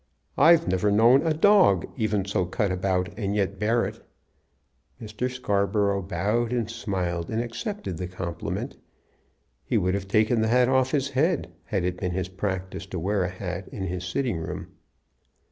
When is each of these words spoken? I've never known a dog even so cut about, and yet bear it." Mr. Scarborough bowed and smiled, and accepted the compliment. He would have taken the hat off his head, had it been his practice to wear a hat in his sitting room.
I've 0.39 0.67
never 0.67 0.89
known 0.89 1.21
a 1.27 1.31
dog 1.31 1.85
even 1.95 2.25
so 2.25 2.47
cut 2.47 2.71
about, 2.71 3.09
and 3.19 3.35
yet 3.35 3.59
bear 3.59 3.85
it." 3.85 4.01
Mr. 4.99 5.29
Scarborough 5.29 6.01
bowed 6.01 6.51
and 6.51 6.67
smiled, 6.71 7.29
and 7.29 7.39
accepted 7.39 7.97
the 7.97 8.07
compliment. 8.07 8.77
He 9.63 9.77
would 9.77 9.93
have 9.93 10.07
taken 10.07 10.41
the 10.41 10.47
hat 10.47 10.67
off 10.69 10.89
his 10.89 11.09
head, 11.09 11.53
had 11.65 11.83
it 11.83 11.99
been 11.99 12.13
his 12.13 12.29
practice 12.29 12.87
to 12.87 12.97
wear 12.97 13.23
a 13.23 13.29
hat 13.29 13.67
in 13.67 13.83
his 13.83 14.03
sitting 14.03 14.39
room. 14.39 14.69